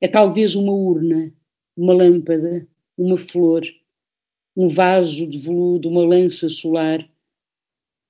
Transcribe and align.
É 0.00 0.06
talvez 0.06 0.54
uma 0.54 0.72
urna, 0.72 1.32
uma 1.76 1.94
lâmpada, 1.94 2.68
uma 2.98 3.16
flor, 3.16 3.62
um 4.54 4.68
vaso 4.68 5.26
de 5.26 5.38
veludo, 5.38 5.88
uma 5.88 6.04
lança 6.04 6.48
solar, 6.48 7.08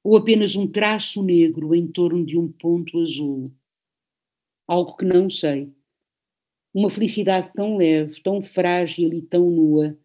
ou 0.03 0.17
apenas 0.17 0.55
um 0.55 0.67
traço 0.67 1.23
negro 1.23 1.75
em 1.75 1.87
torno 1.87 2.25
de 2.25 2.39
um 2.39 2.51
ponto 2.51 3.01
azul. 3.01 3.52
Algo 4.66 4.97
que 4.97 5.05
não 5.05 5.29
sei. 5.29 5.73
Uma 6.73 6.91
felicidade 6.91 7.52
tão 7.55 7.77
leve, 7.77 8.21
tão 8.21 8.43
frágil 8.43 9.13
e 9.13 9.23
tão 9.23 9.51
nua. 9.51 9.99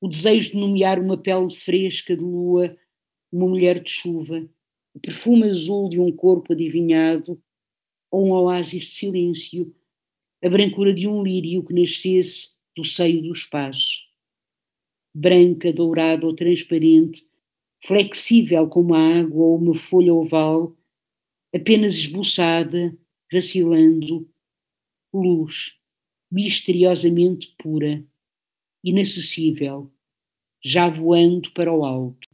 O 0.00 0.08
desejo 0.08 0.52
de 0.52 0.56
nomear 0.56 0.98
uma 0.98 1.16
pele 1.16 1.50
fresca 1.54 2.16
de 2.16 2.22
lua, 2.22 2.76
uma 3.30 3.48
mulher 3.48 3.82
de 3.82 3.90
chuva, 3.90 4.48
o 4.94 5.00
perfume 5.00 5.48
azul 5.48 5.88
de 5.88 6.00
um 6.00 6.10
corpo 6.10 6.52
adivinhado, 6.52 7.40
ou 8.10 8.26
um 8.26 8.32
oásis 8.32 8.80
de 8.80 8.86
silêncio, 8.86 9.74
a 10.42 10.48
brancura 10.48 10.92
de 10.92 11.06
um 11.06 11.22
lírio 11.22 11.64
que 11.64 11.74
nascesse 11.74 12.50
do 12.76 12.84
seio 12.84 13.22
do 13.22 13.32
espaço 13.32 14.12
branca, 15.14 15.72
dourada 15.72 16.26
ou 16.26 16.34
transparente, 16.34 17.26
flexível 17.84 18.66
como 18.68 18.94
a 18.94 19.20
água 19.20 19.44
ou 19.44 19.58
uma 19.58 19.74
folha 19.74 20.14
oval, 20.14 20.76
apenas 21.54 21.94
esboçada, 21.94 22.96
vacilando, 23.30 24.28
luz, 25.12 25.74
misteriosamente 26.30 27.54
pura, 27.58 28.02
inacessível, 28.82 29.92
já 30.64 30.88
voando 30.88 31.50
para 31.52 31.72
o 31.72 31.84
alto. 31.84 32.28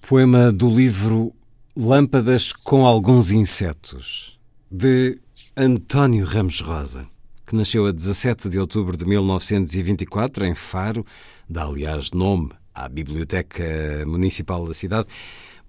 Poema 0.00 0.50
do 0.50 0.68
livro 0.68 1.32
Lâmpadas 1.76 2.52
com 2.52 2.84
alguns 2.84 3.30
insetos, 3.30 4.38
de 4.70 5.20
António 5.62 6.24
Ramos 6.24 6.60
Rosa 6.62 7.06
que 7.46 7.54
nasceu 7.54 7.84
a 7.86 7.92
17 7.92 8.48
de 8.48 8.58
outubro 8.58 8.96
de 8.96 9.04
1924 9.04 10.46
em 10.46 10.54
Faro, 10.54 11.04
dá 11.46 11.64
aliás 11.64 12.12
nome 12.12 12.48
à 12.72 12.88
Biblioteca 12.88 13.62
Municipal 14.06 14.64
da 14.66 14.72
cidade. 14.72 15.06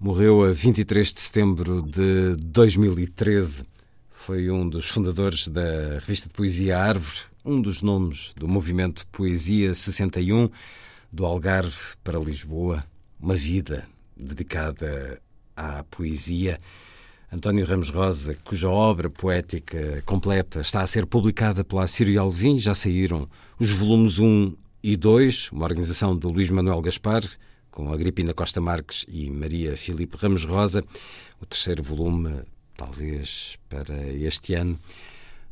Morreu 0.00 0.44
a 0.44 0.50
23 0.50 1.12
de 1.12 1.20
setembro 1.20 1.82
de 1.82 2.36
2013. 2.36 3.64
Foi 4.12 4.48
um 4.48 4.66
dos 4.66 4.88
fundadores 4.88 5.48
da 5.48 5.98
revista 5.98 6.26
de 6.26 6.34
poesia 6.34 6.78
Árvore, 6.78 7.18
um 7.44 7.60
dos 7.60 7.82
nomes 7.82 8.32
do 8.34 8.48
movimento 8.48 9.06
Poesia 9.08 9.74
61, 9.74 10.48
do 11.12 11.26
Algarve 11.26 11.96
para 12.02 12.18
Lisboa. 12.18 12.82
Uma 13.20 13.34
vida 13.34 13.86
dedicada 14.16 15.20
à 15.54 15.84
poesia. 15.90 16.58
António 17.34 17.64
Ramos 17.64 17.88
Rosa, 17.88 18.36
cuja 18.44 18.68
obra 18.68 19.08
poética 19.08 20.02
completa 20.04 20.60
está 20.60 20.82
a 20.82 20.86
ser 20.86 21.06
publicada 21.06 21.64
pela 21.64 21.84
Assírio 21.84 22.20
Alvim, 22.20 22.58
já 22.58 22.74
saíram 22.74 23.26
os 23.58 23.70
volumes 23.70 24.18
1 24.18 24.54
e 24.82 24.98
2, 24.98 25.50
uma 25.52 25.64
organização 25.64 26.14
de 26.14 26.26
Luís 26.26 26.50
Manuel 26.50 26.82
Gaspar, 26.82 27.22
com 27.70 27.90
Agripina 27.90 28.34
Costa 28.34 28.60
Marques 28.60 29.06
e 29.08 29.30
Maria 29.30 29.74
Filipe 29.78 30.14
Ramos 30.18 30.44
Rosa. 30.44 30.84
O 31.40 31.46
terceiro 31.46 31.82
volume, 31.82 32.42
talvez 32.76 33.56
para 33.66 33.96
este 34.08 34.52
ano. 34.52 34.78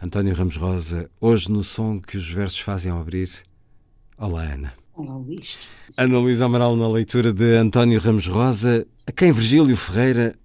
António 0.03 0.35
Ramos 0.35 0.59
Rosa, 0.59 1.11
hoje 1.19 1.51
no 1.51 1.65
som 1.65 1.99
que 1.99 2.19
os 2.19 2.31
versos 2.31 2.59
fazem 2.59 2.93
ao 2.93 3.01
abrir. 3.01 3.31
Olá, 4.19 4.43
Ana. 4.43 4.75
Olá, 4.93 5.17
Luís. 5.17 5.57
Ana 5.97 6.19
Luísa 6.19 6.45
Amaral 6.45 6.77
na 6.77 6.89
leitura 6.89 7.33
de 7.33 7.57
António 7.57 7.99
Ramos 7.99 8.27
Rosa, 8.27 8.87
a 9.07 9.12
quem 9.12 9.33
Virgílio 9.33 9.75
Ferreira 9.75 10.37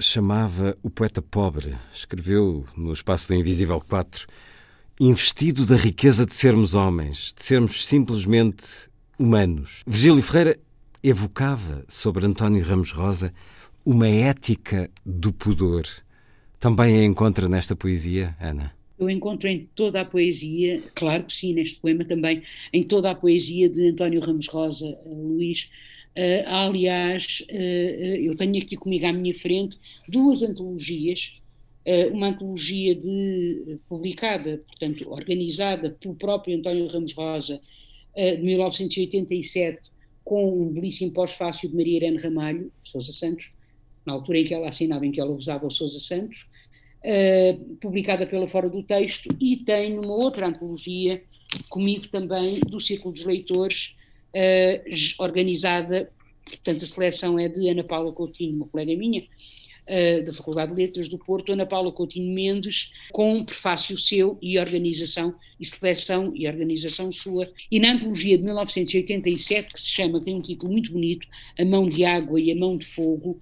chamava 0.00 0.76
o 0.82 0.90
poeta 0.90 1.20
pobre. 1.20 1.74
Escreveu 1.92 2.64
no 2.76 2.92
Espaço 2.92 3.28
do 3.28 3.34
Invisível 3.34 3.80
4, 3.80 4.26
investido 4.98 5.66
da 5.66 5.76
riqueza 5.76 6.26
de 6.26 6.34
sermos 6.34 6.74
homens, 6.74 7.34
de 7.36 7.44
sermos 7.44 7.86
simplesmente 7.86 8.66
humanos. 9.18 9.82
Virgílio 9.86 10.22
Ferreira 10.22 10.58
evocava 11.02 11.84
sobre 11.88 12.26
António 12.26 12.64
Ramos 12.64 12.90
Rosa 12.92 13.32
uma 13.84 14.08
ética 14.08 14.90
do 15.04 15.32
pudor. 15.32 15.84
Também 16.58 17.00
a 17.00 17.04
encontra 17.04 17.48
nesta 17.48 17.74
poesia, 17.74 18.36
Ana? 18.40 18.72
Eu 18.98 19.08
encontro 19.08 19.48
em 19.48 19.66
toda 19.74 20.02
a 20.02 20.04
poesia, 20.04 20.82
claro 20.94 21.24
que 21.24 21.32
sim, 21.32 21.54
neste 21.54 21.80
poema 21.80 22.04
também, 22.04 22.42
em 22.70 22.82
toda 22.84 23.10
a 23.10 23.14
poesia 23.14 23.66
de 23.66 23.88
António 23.88 24.20
Ramos 24.20 24.46
Rosa, 24.48 24.86
eh, 24.86 24.98
Luís, 25.06 25.70
Uh, 26.20 26.46
aliás, 26.46 27.42
uh, 27.50 27.54
eu 27.54 28.36
tenho 28.36 28.62
aqui 28.62 28.76
comigo 28.76 29.06
à 29.06 29.12
minha 29.12 29.32
frente 29.32 29.78
duas 30.06 30.42
antologias, 30.42 31.40
uh, 31.86 32.14
uma 32.14 32.28
antologia 32.28 32.94
de, 32.94 33.78
publicada, 33.88 34.62
portanto, 34.66 35.10
organizada 35.10 35.96
pelo 35.98 36.14
próprio 36.14 36.58
António 36.58 36.88
Ramos 36.88 37.14
Rosa, 37.14 37.58
de 38.14 38.42
1987, 38.42 39.78
com 40.24 40.62
um 40.62 40.68
belíssimo 40.68 41.12
pós-fácil 41.12 41.70
de 41.70 41.76
Maria 41.76 41.96
Irene 41.96 42.18
Ramalho, 42.18 42.70
Sousa 42.82 43.12
Santos, 43.12 43.52
na 44.04 44.12
altura 44.12 44.40
em 44.40 44.44
que 44.44 44.52
ela 44.52 44.68
assinava, 44.68 45.06
em 45.06 45.12
que 45.12 45.20
ela 45.20 45.30
usava 45.30 45.64
o 45.64 45.70
Sousa 45.70 46.00
Santos, 46.00 46.48
publicada 47.80 48.26
pela 48.26 48.48
Fora 48.48 48.68
do 48.68 48.82
Texto, 48.82 49.28
e 49.40 49.58
tenho 49.58 50.02
uma 50.02 50.12
outra 50.12 50.48
antologia 50.48 51.22
comigo 51.68 52.08
também, 52.08 52.58
do 52.58 52.80
Círculo 52.80 53.14
dos 53.14 53.24
Leitores, 53.24 53.94
organizada, 55.18 56.10
portanto 56.44 56.84
a 56.84 56.86
seleção 56.86 57.38
é 57.38 57.48
de 57.48 57.68
Ana 57.68 57.84
Paula 57.84 58.12
Coutinho, 58.12 58.56
uma 58.56 58.66
colega 58.66 58.94
minha, 58.96 59.22
uh, 59.90 60.24
da 60.24 60.32
Faculdade 60.32 60.74
de 60.74 60.82
Letras 60.82 61.08
do 61.08 61.18
Porto, 61.18 61.52
Ana 61.52 61.66
Paula 61.66 61.92
Coutinho 61.92 62.32
Mendes, 62.32 62.92
com 63.12 63.44
prefácio 63.44 63.96
seu 63.98 64.38
e 64.40 64.58
organização, 64.58 65.34
e 65.58 65.64
seleção 65.64 66.32
e 66.34 66.46
organização 66.46 67.10
sua, 67.10 67.50
e 67.70 67.80
na 67.80 67.92
antologia 67.92 68.38
de 68.38 68.44
1987, 68.44 69.72
que 69.72 69.80
se 69.80 69.90
chama, 69.90 70.20
tem 70.20 70.34
um 70.34 70.42
título 70.42 70.72
muito 70.72 70.92
bonito, 70.92 71.26
A 71.58 71.64
Mão 71.64 71.88
de 71.88 72.04
Água 72.04 72.40
e 72.40 72.50
a 72.52 72.56
Mão 72.56 72.76
de 72.76 72.86
Fogo, 72.86 73.38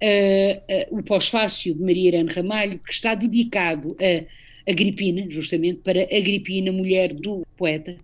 Uh, 0.00 0.94
uh, 0.94 0.98
o 1.00 1.02
pós-fácil 1.02 1.74
de 1.74 1.82
Maria 1.82 2.06
Irene 2.06 2.32
Ramalho, 2.32 2.78
que 2.78 2.92
está 2.92 3.16
dedicado 3.16 3.96
a 4.00 4.70
Agripina, 4.70 5.26
justamente 5.28 5.80
para 5.80 6.02
Agripina, 6.04 6.70
mulher 6.70 7.12
do 7.12 7.44
poeta, 7.56 7.96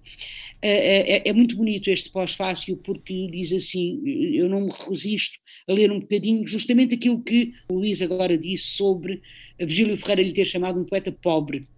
é, 0.67 0.71
é, 0.71 1.17
é, 1.17 1.23
é, 1.27 1.33
muito 1.35 1.59
bonito 1.59 1.91
este 1.91 2.11
pós-fácil 2.11 2.79
porque 2.79 3.29
diz 3.31 3.53
assim, 3.53 4.01
eu 4.35 4.49
não 4.49 4.63
me 4.63 4.73
resisto 4.89 5.39
a 5.69 5.75
ler 5.75 5.93
um 5.93 6.01
bocadinho 6.01 6.47
justamente 6.47 6.95
aquilo 6.95 7.22
que 7.22 7.53
o 7.69 7.75
Luís 7.75 8.01
agora 8.01 8.39
disse 8.39 8.69
sobre 8.69 9.21
Virgílio 9.59 9.95
Ferreira 9.99 10.22
lhe 10.22 10.33
ter 10.33 10.47
chamado 10.47 10.81
um 10.81 10.87
poeta 10.87 11.13
pobre. 11.13 11.69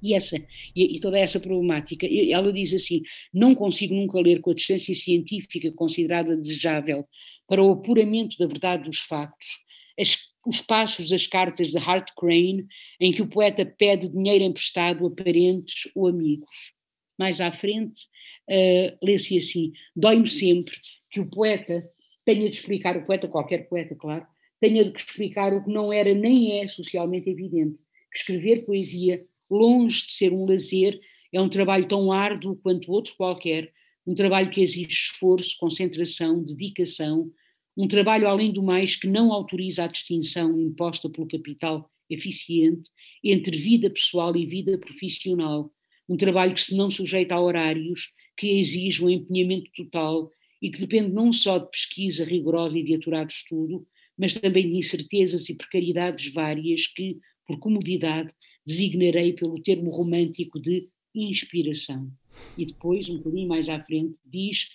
E, 0.00 0.14
essa, 0.14 0.36
e 0.76 1.00
toda 1.00 1.18
essa 1.18 1.40
problemática, 1.40 2.06
ela 2.06 2.52
diz 2.52 2.72
assim: 2.72 3.02
não 3.32 3.52
consigo 3.52 3.94
nunca 3.94 4.20
ler 4.20 4.40
com 4.40 4.52
a 4.52 4.54
distância 4.54 4.94
científica 4.94 5.72
considerada 5.72 6.36
desejável 6.36 7.04
para 7.48 7.62
o 7.64 7.72
apuramento 7.72 8.36
da 8.38 8.46
verdade 8.46 8.84
dos 8.84 9.00
factos, 9.00 9.58
as, 9.98 10.18
os 10.46 10.60
passos 10.60 11.08
das 11.08 11.26
cartas 11.26 11.72
de 11.72 11.78
Hart 11.78 12.10
Crane, 12.16 12.64
em 13.00 13.10
que 13.10 13.22
o 13.22 13.28
poeta 13.28 13.66
pede 13.66 14.08
dinheiro 14.08 14.44
emprestado 14.44 15.04
a 15.04 15.10
parentes 15.10 15.90
ou 15.96 16.06
amigos 16.06 16.74
mais 17.18 17.40
à 17.40 17.52
frente, 17.52 18.04
uh, 18.50 18.96
lê-se 19.02 19.36
assim: 19.36 19.72
dói-me 19.94 20.26
sempre 20.26 20.76
que 21.10 21.20
o 21.20 21.30
poeta 21.30 21.88
tenha 22.24 22.48
de 22.48 22.56
explicar, 22.56 22.96
o 22.96 23.06
poeta, 23.06 23.28
qualquer 23.28 23.68
poeta, 23.68 23.94
claro, 23.94 24.26
tenha 24.60 24.84
de 24.84 24.96
explicar 24.96 25.52
o 25.52 25.62
que 25.62 25.70
não 25.70 25.92
era 25.92 26.14
nem 26.14 26.60
é 26.60 26.68
socialmente 26.68 27.28
evidente, 27.28 27.80
que 28.10 28.18
escrever 28.18 28.64
poesia, 28.64 29.24
longe 29.50 30.02
de 30.02 30.12
ser 30.12 30.32
um 30.32 30.46
lazer, 30.46 30.98
é 31.32 31.40
um 31.40 31.48
trabalho 31.48 31.86
tão 31.86 32.10
árduo 32.10 32.56
quanto 32.56 32.90
outro 32.90 33.14
qualquer, 33.16 33.72
um 34.06 34.14
trabalho 34.14 34.50
que 34.50 34.60
exige 34.60 34.88
esforço, 34.88 35.56
concentração, 35.58 36.42
dedicação, 36.42 37.30
um 37.76 37.88
trabalho, 37.88 38.28
além 38.28 38.52
do 38.52 38.62
mais, 38.62 38.94
que 38.94 39.08
não 39.08 39.32
autoriza 39.32 39.84
a 39.84 39.88
distinção 39.88 40.60
imposta 40.60 41.10
pelo 41.10 41.26
capital 41.26 41.90
eficiente 42.08 42.88
entre 43.22 43.56
vida 43.56 43.90
pessoal 43.90 44.36
e 44.36 44.46
vida 44.46 44.78
profissional, 44.78 45.72
um 46.08 46.16
trabalho 46.16 46.54
que 46.54 46.60
se 46.60 46.76
não 46.76 46.90
sujeita 46.90 47.34
a 47.34 47.40
horários, 47.40 48.12
que 48.36 48.58
exige 48.58 49.04
um 49.04 49.10
empenhamento 49.10 49.70
total 49.76 50.30
e 50.60 50.70
que 50.70 50.80
depende 50.80 51.12
não 51.12 51.32
só 51.32 51.58
de 51.58 51.70
pesquisa 51.70 52.24
rigorosa 52.24 52.78
e 52.78 52.82
de 52.82 52.94
aturado 52.94 53.30
estudo, 53.30 53.86
mas 54.16 54.34
também 54.34 54.68
de 54.68 54.76
incertezas 54.76 55.48
e 55.48 55.54
precariedades 55.54 56.32
várias 56.32 56.86
que, 56.86 57.18
por 57.46 57.58
comodidade, 57.58 58.32
designarei 58.66 59.32
pelo 59.32 59.60
termo 59.62 59.90
romântico 59.90 60.60
de 60.60 60.88
inspiração. 61.14 62.10
E 62.56 62.64
depois, 62.64 63.08
um 63.08 63.18
bocadinho 63.18 63.48
mais 63.48 63.68
à 63.68 63.82
frente, 63.82 64.14
diz 64.24 64.68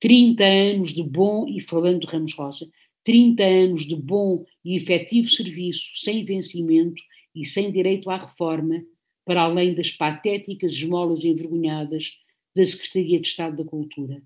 30 0.00 0.44
anos 0.44 0.94
de 0.94 1.02
bom, 1.02 1.46
e 1.48 1.60
falando 1.60 2.00
de 2.00 2.06
Ramos 2.06 2.34
Rosa, 2.34 2.68
30 3.04 3.44
anos 3.44 3.86
de 3.86 3.94
bom 3.94 4.44
e 4.64 4.76
efetivo 4.76 5.28
serviço, 5.28 5.90
sem 5.96 6.24
vencimento 6.24 7.02
e 7.34 7.44
sem 7.44 7.70
direito 7.70 8.08
à 8.10 8.16
reforma, 8.16 8.82
para 9.24 9.42
além 9.42 9.74
das 9.74 9.90
patéticas 9.90 10.72
esmolas 10.72 11.24
envergonhadas 11.24 12.12
da 12.54 12.64
Secretaria 12.64 13.20
de 13.20 13.28
Estado 13.28 13.62
da 13.62 13.68
Cultura. 13.68 14.22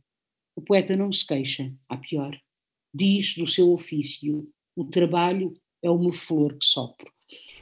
O 0.54 0.60
poeta 0.60 0.96
não 0.96 1.12
se 1.12 1.26
queixa, 1.26 1.72
a 1.88 1.96
pior. 1.96 2.38
Diz 2.92 3.34
do 3.34 3.46
seu 3.46 3.72
ofício: 3.72 4.48
o 4.76 4.84
trabalho 4.84 5.54
é 5.82 5.90
uma 5.90 6.12
flor 6.12 6.54
que 6.54 6.64
sopro. 6.64 7.10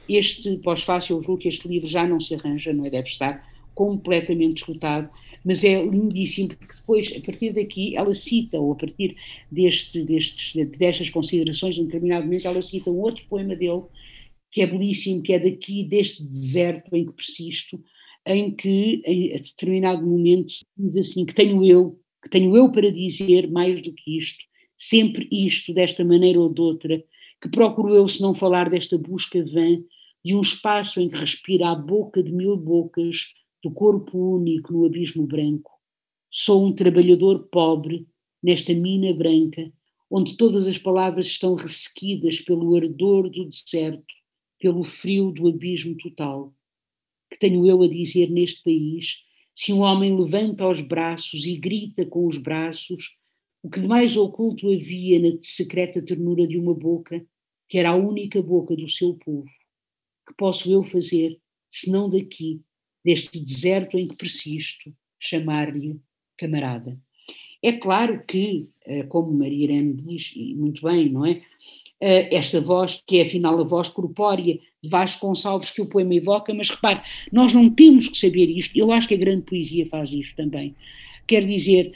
Este 0.09 0.57
pós-fácil, 0.57 1.17
eu 1.17 1.21
julgo 1.21 1.41
que 1.41 1.47
este 1.47 1.67
livro 1.67 1.87
já 1.87 2.07
não 2.07 2.19
se 2.19 2.33
arranja, 2.33 2.73
não 2.73 2.85
é? 2.85 2.89
Deve 2.89 3.07
estar 3.07 3.45
completamente 3.75 4.63
esgotado, 4.63 5.09
mas 5.45 5.63
é 5.63 5.85
lindíssimo 5.85 6.49
porque 6.49 6.75
depois, 6.75 7.13
a 7.15 7.19
partir 7.21 7.53
daqui, 7.53 7.95
ela 7.95 8.13
cita, 8.13 8.57
ou 8.57 8.71
a 8.71 8.75
partir 8.75 9.15
deste, 9.51 10.01
destes, 10.03 10.53
destas 10.77 11.09
considerações, 11.11 11.77
em 11.77 11.85
determinado 11.85 12.25
momento, 12.25 12.47
ela 12.47 12.61
cita 12.61 12.89
um 12.89 12.99
outro 12.99 13.23
poema 13.29 13.55
dele, 13.55 13.83
que 14.57 14.61
é 14.63 14.65
belíssimo, 14.65 15.21
que 15.21 15.33
é 15.33 15.39
daqui, 15.39 15.83
deste 15.83 16.23
deserto 16.23 16.95
em 16.95 17.05
que 17.05 17.13
persisto, 17.13 17.79
em 18.25 18.55
que, 18.55 19.03
a 19.35 19.37
determinado 19.37 20.03
momento, 20.03 20.51
diz 20.75 20.97
assim, 20.97 21.27
que 21.27 21.35
tenho 21.35 21.63
eu, 21.63 21.99
que 22.23 22.27
tenho 22.27 22.57
eu 22.57 22.71
para 22.71 22.91
dizer 22.91 23.51
mais 23.51 23.83
do 23.83 23.93
que 23.93 24.17
isto, 24.17 24.43
sempre 24.75 25.29
isto, 25.31 25.75
desta 25.75 26.03
maneira 26.03 26.39
ou 26.39 26.51
de 26.51 26.59
outra, 26.59 27.03
que 27.39 27.49
procuro 27.49 27.93
eu, 27.93 28.07
se 28.07 28.19
não 28.19 28.33
falar 28.33 28.67
desta 28.67 28.97
busca 28.97 29.45
vã, 29.45 29.79
de 30.25 30.33
um 30.33 30.41
espaço 30.41 30.99
em 30.99 31.07
que 31.07 31.19
respira 31.19 31.69
a 31.69 31.75
boca 31.75 32.23
de 32.23 32.31
mil 32.31 32.57
bocas, 32.57 33.27
do 33.63 33.69
corpo 33.69 34.37
único 34.37 34.73
no 34.73 34.87
abismo 34.87 35.27
branco. 35.27 35.69
Sou 36.31 36.65
um 36.65 36.73
trabalhador 36.73 37.47
pobre 37.51 38.07
nesta 38.41 38.73
mina 38.73 39.13
branca, 39.13 39.71
onde 40.09 40.35
todas 40.35 40.67
as 40.67 40.79
palavras 40.79 41.27
estão 41.27 41.53
ressequidas 41.53 42.41
pelo 42.41 42.75
ardor 42.75 43.29
do 43.29 43.45
deserto, 43.45 44.16
pelo 44.59 44.83
frio 44.83 45.31
do 45.31 45.47
abismo 45.47 45.95
total. 45.95 46.53
Que 47.29 47.37
tenho 47.37 47.65
eu 47.65 47.81
a 47.81 47.87
dizer 47.87 48.29
neste 48.29 48.63
país, 48.63 49.23
se 49.55 49.73
um 49.73 49.79
homem 49.79 50.15
levanta 50.17 50.67
os 50.67 50.81
braços 50.81 51.45
e 51.45 51.57
grita 51.57 52.05
com 52.05 52.27
os 52.27 52.37
braços, 52.37 53.17
o 53.63 53.69
que 53.69 53.81
de 53.81 53.87
mais 53.87 54.15
oculto 54.15 54.71
havia 54.71 55.19
na 55.19 55.37
secreta 55.41 56.01
ternura 56.01 56.47
de 56.47 56.57
uma 56.57 56.73
boca, 56.73 57.25
que 57.67 57.77
era 57.77 57.89
a 57.89 57.95
única 57.95 58.41
boca 58.41 58.75
do 58.75 58.87
seu 58.87 59.15
povo? 59.15 59.49
Que 60.27 60.33
posso 60.37 60.71
eu 60.71 60.83
fazer, 60.83 61.39
senão 61.69 62.09
daqui, 62.09 62.61
deste 63.03 63.39
deserto 63.43 63.97
em 63.97 64.07
que 64.07 64.15
persisto, 64.15 64.93
chamar-lhe 65.19 65.99
camarada? 66.37 66.99
É 67.61 67.73
claro 67.73 68.23
que, 68.25 68.69
eh, 68.85 69.03
como 69.03 69.33
Maria 69.33 69.63
Irene 69.63 69.93
diz, 69.93 70.31
e 70.35 70.53
muito 70.53 70.83
bem, 70.83 71.09
não 71.09 71.25
é? 71.25 71.41
Eh, 71.99 72.35
esta 72.35 72.61
voz, 72.61 73.01
que 73.07 73.17
é 73.17 73.23
afinal 73.23 73.59
a 73.59 73.63
voz 73.63 73.89
corpórea 73.89 74.59
de 74.83 74.89
Vasco 74.89 75.25
Gonçalves 75.25 75.71
que 75.71 75.81
o 75.81 75.87
poema 75.87 76.13
evoca, 76.13 76.53
mas 76.53 76.69
repare, 76.69 77.01
nós 77.31 77.53
não 77.53 77.69
temos 77.69 78.07
que 78.07 78.17
saber 78.17 78.49
isto, 78.51 78.77
eu 78.77 78.91
acho 78.91 79.07
que 79.07 79.15
a 79.15 79.17
grande 79.17 79.41
poesia 79.41 79.85
faz 79.87 80.13
isto 80.13 80.35
também. 80.35 80.75
Quer 81.25 81.43
dizer, 81.43 81.91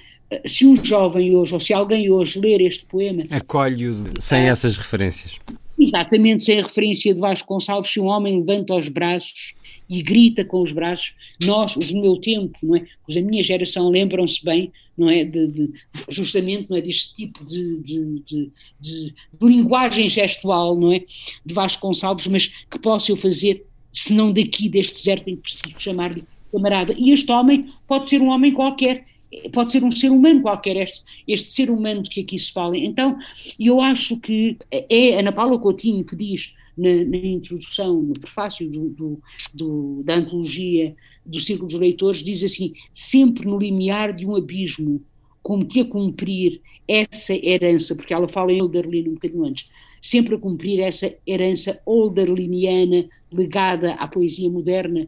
se 0.46 0.66
um 0.66 0.76
jovem 0.76 1.36
hoje, 1.36 1.54
ou 1.54 1.60
se 1.60 1.74
alguém 1.74 2.10
hoje 2.10 2.40
ler 2.40 2.62
este 2.62 2.86
poema. 2.86 3.24
Acolhe-o 3.30 3.96
sem 4.20 4.48
essas 4.48 4.78
referências. 4.78 5.38
Exatamente, 5.78 6.44
sem 6.44 6.60
a 6.60 6.64
referência 6.64 7.14
de 7.14 7.20
Vasco 7.20 7.48
Gonçalves, 7.48 7.92
se 7.92 8.00
um 8.00 8.06
homem 8.06 8.40
levanta 8.40 8.76
os 8.76 8.88
braços 8.88 9.54
e 9.90 10.02
grita 10.02 10.46
com 10.46 10.62
os 10.62 10.72
braços, 10.72 11.14
nós, 11.44 11.76
os 11.76 11.88
do 11.88 12.00
meu 12.00 12.18
tempo, 12.18 12.58
não 12.64 12.76
é? 12.76 12.86
Os 13.08 13.16
da 13.16 13.22
minha 13.22 13.44
geração 13.44 13.90
lembram-se 13.90 14.44
bem, 14.44 14.72
não 15.02 15.10
é? 15.10 15.26
De, 15.26 15.48
de, 15.48 15.74
justamente 16.10 16.70
não 16.70 16.78
é? 16.78 16.82
deste 16.82 17.14
tipo 17.16 17.44
de, 17.44 17.78
de, 17.80 18.52
de, 18.80 19.14
linguagem 19.42 20.08
gestual, 20.08 20.78
não 20.78 20.94
é? 20.94 21.04
De 21.44 21.54
Vasco 21.54 21.88
Gonçalves, 21.88 22.28
mas 22.28 22.48
que 22.70 22.78
posso 22.80 23.12
eu 23.12 23.18
fazer, 23.18 23.66
se 23.92 24.14
não 24.14 24.32
daqui, 24.32 24.70
deste 24.70 24.94
deserto 24.94 25.28
em 25.28 25.36
que 25.36 25.42
preciso 25.42 25.80
chamar-lhe 25.80 26.24
camarada. 26.52 26.94
E 26.96 27.12
este 27.12 27.32
homem 27.32 27.72
pode 27.88 28.08
ser 28.08 28.22
um 28.22 28.28
homem 28.28 28.54
qualquer, 28.54 29.06
pode 29.52 29.72
ser 29.72 29.84
um 29.84 29.92
ser 29.92 30.12
humano 30.12 30.42
qualquer, 30.42 30.76
este, 30.78 31.04
este 31.28 31.50
ser 31.50 31.72
humano 31.72 32.04
que 32.04 32.22
aqui 32.22 32.38
se 32.38 32.52
fala. 32.52 32.78
Então, 32.78 33.18
eu 33.60 33.82
acho 33.82 34.18
que 34.18 34.58
é 34.70 35.20
Ana 35.20 35.32
Paula 35.32 35.58
Coutinho 35.58 36.06
que 36.06 36.16
diz 36.16 36.54
na, 36.78 36.94
na 37.06 37.18
introdução, 37.18 38.02
no 38.02 38.14
prefácio 38.14 38.70
do, 38.70 38.90
do, 38.90 39.24
do, 39.52 40.04
da 40.04 40.16
antologia 40.16 40.96
do 41.26 41.40
Círculo 41.40 41.70
dos 41.70 41.80
Leitores, 41.80 42.24
diz 42.24 42.44
assim: 42.44 42.74
sempre 42.94 43.46
no 43.46 43.58
limiar 43.58 44.14
de 44.14 44.26
um 44.26 44.36
abismo, 44.36 45.02
como 45.42 45.66
que 45.66 45.80
a 45.80 45.86
cumprir 45.86 46.62
essa 46.88 47.34
herança, 47.34 47.96
porque 47.96 48.14
ela 48.14 48.28
fala 48.28 48.52
em 48.52 48.60
Elderlin 48.60 49.10
um 49.10 49.14
bocadinho 49.14 49.46
antes, 49.46 49.70
sempre 50.02 50.36
a 50.36 50.38
cumprir 50.38 50.80
essa 50.80 51.16
herança 51.26 51.80
olderliniana 51.86 53.08
legada 53.32 53.94
à 53.94 54.08
poesia 54.08 54.50
moderna 54.50 55.08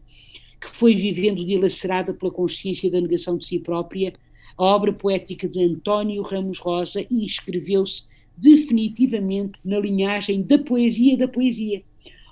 que 0.63 0.77
foi 0.77 0.95
vivendo 0.95 1.45
dilacerada 1.45 2.13
pela 2.13 2.31
consciência 2.31 2.89
da 2.89 3.01
negação 3.01 3.37
de 3.37 3.45
si 3.45 3.59
própria, 3.59 4.13
a 4.57 4.63
obra 4.63 4.93
poética 4.93 5.47
de 5.47 5.61
António 5.61 6.21
Ramos 6.21 6.59
Rosa 6.59 7.05
inscreveu-se 7.11 8.03
definitivamente 8.37 9.59
na 9.63 9.79
linhagem 9.79 10.41
da 10.41 10.57
poesia 10.57 11.17
da 11.17 11.27
poesia. 11.27 11.83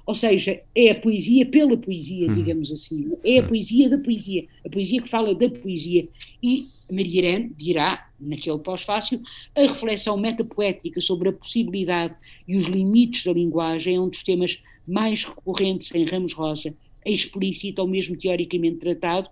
Ou 0.05 0.13
seja, 0.13 0.61
é 0.75 0.91
a 0.91 0.95
poesia 0.95 1.45
pela 1.45 1.77
poesia, 1.77 2.29
hum. 2.29 2.33
digamos 2.33 2.71
assim. 2.71 3.11
É 3.23 3.39
a 3.39 3.43
hum. 3.43 3.47
poesia 3.47 3.89
da 3.89 3.97
poesia. 3.97 4.45
A 4.65 4.69
poesia 4.69 5.01
que 5.01 5.09
fala 5.09 5.33
da 5.33 5.49
poesia. 5.49 6.07
E 6.41 6.67
Maria 6.91 7.19
Irene 7.19 7.55
dirá, 7.57 8.09
naquele 8.19 8.59
pós-fácil, 8.59 9.21
a 9.55 9.61
reflexão 9.61 10.17
metapoética 10.17 10.99
sobre 10.99 11.29
a 11.29 11.33
possibilidade 11.33 12.15
e 12.47 12.55
os 12.55 12.65
limites 12.65 13.23
da 13.23 13.31
linguagem 13.31 13.95
é 13.95 13.99
um 13.99 14.09
dos 14.09 14.23
temas 14.23 14.61
mais 14.87 15.23
recorrentes 15.23 15.93
em 15.93 16.05
Ramos 16.05 16.33
Rosa 16.33 16.75
explícito 17.05 17.81
ou 17.81 17.87
mesmo 17.87 18.15
teoricamente 18.15 18.77
tratado, 18.77 19.29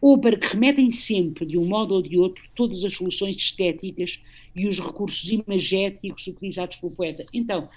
ou 0.00 0.18
para 0.18 0.36
que 0.36 0.46
remetem 0.46 0.90
sempre, 0.90 1.46
de 1.46 1.58
um 1.58 1.66
modo 1.66 1.94
ou 1.94 2.02
de 2.02 2.18
outro, 2.18 2.44
todas 2.54 2.84
as 2.84 2.94
soluções 2.94 3.36
estéticas 3.36 4.20
e 4.54 4.66
os 4.66 4.78
recursos 4.78 5.30
imagéticos 5.30 6.26
utilizados 6.26 6.76
pelo 6.76 6.92
poeta. 6.92 7.24
Então, 7.32 7.68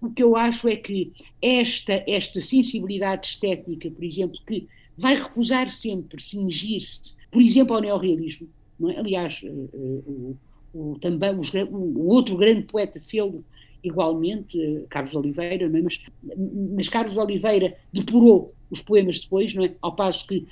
o 0.00 0.10
que 0.10 0.22
eu 0.22 0.36
acho 0.36 0.68
é 0.68 0.76
que 0.76 1.12
esta, 1.40 2.04
esta 2.06 2.40
sensibilidade 2.40 3.26
estética, 3.28 3.90
por 3.90 4.04
exemplo, 4.04 4.38
que 4.46 4.66
vai 4.96 5.14
recusar 5.14 5.70
sempre 5.70 6.22
cingir-se, 6.22 7.14
por 7.30 7.42
exemplo, 7.42 7.74
ao 7.74 7.82
neorrealismo, 7.82 8.48
não 8.78 8.90
é? 8.90 8.98
aliás, 8.98 9.42
uh, 9.42 9.48
uh, 9.48 10.36
o, 10.72 10.92
o, 10.92 10.98
também 10.98 11.38
os, 11.38 11.52
o 11.52 12.06
outro 12.08 12.36
grande 12.36 12.62
poeta 12.62 13.00
fê-lo 13.00 13.44
igualmente, 13.82 14.58
uh, 14.58 14.86
Carlos 14.88 15.14
Oliveira, 15.14 15.66
é? 15.66 15.82
mas, 15.82 16.00
mas 16.74 16.88
Carlos 16.88 17.18
Oliveira 17.18 17.76
depurou 17.92 18.54
os 18.70 18.80
poemas 18.80 19.20
depois, 19.20 19.54
não 19.54 19.64
é? 19.64 19.74
Ao 19.80 19.94
passo 19.94 20.26
que 20.26 20.46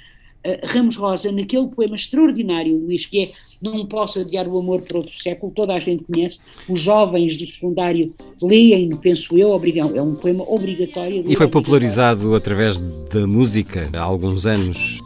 Ramos 0.65 0.97
Rosa, 0.97 1.31
naquele 1.31 1.69
poema 1.69 1.95
extraordinário, 1.95 2.77
Luís, 2.77 3.07
que 3.07 3.23
é 3.23 3.33
Não 3.61 3.87
Posso 3.87 4.21
Adiar 4.21 4.49
o 4.49 4.59
Amor 4.59 4.83
para 4.83 4.99
Outro 4.99 5.17
Século, 5.17 5.53
toda 5.55 5.75
a 5.75 5.79
gente 5.79 6.05
conhece, 6.05 6.39
os 6.69 6.81
jovens 6.81 7.37
do 7.37 7.47
secundário 7.47 8.13
leem, 8.43 8.91
penso 8.97 9.37
eu, 9.39 9.51
obrigam, 9.51 9.95
é 9.95 10.03
um 10.03 10.15
poema 10.15 10.43
obrigatório. 10.49 11.25
E 11.27 11.37
foi 11.37 11.49
popularizado 11.49 12.35
através 12.35 12.79
da 12.79 13.27
música 13.27 13.89
há 13.95 14.03
alguns 14.03 14.47
anos. 14.47 15.01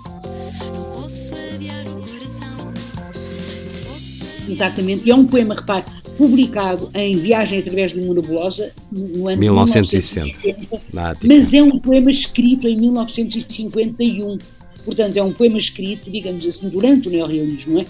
Exatamente, 4.48 5.06
e 5.06 5.10
é 5.10 5.14
um 5.14 5.26
poema, 5.26 5.54
repare, 5.54 5.84
publicado 6.16 6.88
em 6.94 7.16
Viagem 7.16 7.58
através 7.58 7.92
de 7.92 8.00
uma 8.00 8.14
nebulosa 8.14 8.72
no 8.90 9.28
ano 9.28 9.38
1960, 9.38 10.26
1960 10.42 11.26
mas 11.26 11.52
é 11.52 11.62
um 11.62 11.78
poema 11.78 12.10
escrito 12.10 12.66
em 12.66 12.76
1951. 12.76 14.38
Portanto, 14.86 15.16
é 15.16 15.22
um 15.22 15.34
poema 15.34 15.58
escrito, 15.58 16.08
digamos 16.08 16.46
assim, 16.46 16.68
durante 16.68 17.08
o 17.08 17.10
neorrealismo, 17.10 17.74
não 17.74 17.80
é? 17.80 17.86